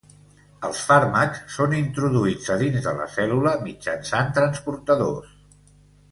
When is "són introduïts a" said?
1.57-2.57